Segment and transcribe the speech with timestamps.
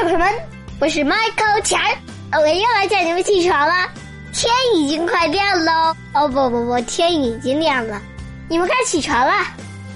[0.00, 0.32] 小朋友们，
[0.80, 1.78] 我是 Michael 强，
[2.32, 3.86] 我又来叫你们起床了。
[4.32, 5.94] 天已经快亮喽！
[6.14, 8.00] 哦不不不，天已经亮了，
[8.48, 9.44] 你们该起床了。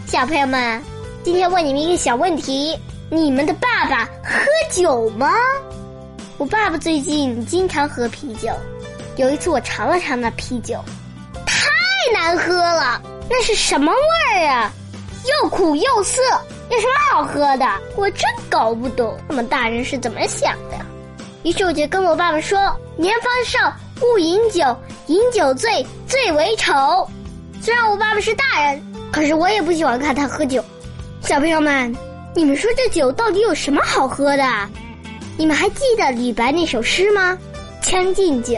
[0.07, 0.79] 小朋友们，
[1.23, 5.33] 今天问你们一个小问题：你们的爸爸喝酒吗？
[6.37, 8.51] 我爸爸最近经常喝啤酒。
[9.17, 10.85] 有一次我尝了尝那啤酒，
[11.47, 11.67] 太
[12.13, 14.71] 难喝了，那是什么味儿啊？
[15.25, 16.21] 又苦又涩，
[16.71, 17.67] 有什么好喝的？
[17.97, 20.77] 我真搞不懂，他们大人是怎么想的。
[21.43, 22.59] 于是我就跟我爸爸说
[22.97, 24.65] ：“年方少，勿饮酒，
[25.07, 26.73] 饮酒醉，最为丑。”
[27.61, 30.63] 虽然我爸爸是大人，可是我也不喜欢看他喝酒。
[31.23, 31.95] 小朋友们，
[32.35, 34.45] 你们说这酒到底有什么好喝的？
[35.37, 37.39] 你们还记得李白那首诗吗？
[37.91, 38.55] 《将进酒》。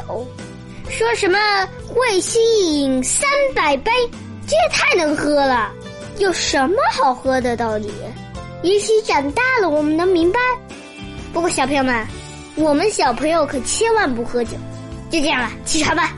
[0.91, 1.39] 说什么
[1.89, 3.91] 会须一饮三百杯，
[4.47, 5.73] 这也太能喝了！
[6.19, 7.91] 有什么好喝的道理？
[8.63, 10.41] 也许长大了我们能明白。
[11.33, 12.07] 不过小朋友们，
[12.57, 14.57] 我们小朋友可千万不喝酒。
[15.11, 16.15] 就这样了，起床吧。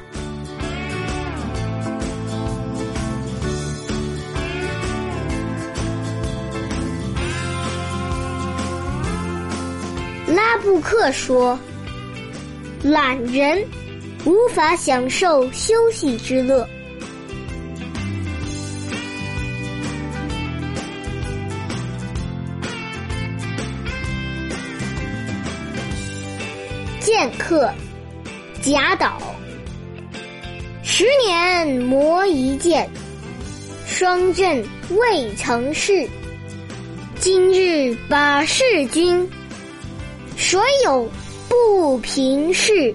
[10.28, 11.58] 拉布克说
[12.82, 13.62] ：“懒人。”
[14.26, 16.68] 无法享受休息之乐。
[27.00, 27.72] 剑客
[28.60, 29.20] 贾岛，
[30.82, 32.88] 十年磨一剑，
[33.86, 36.08] 霜刃未曾试。
[37.20, 39.28] 今日把示君，
[40.36, 41.08] 谁有
[41.48, 42.94] 不平事？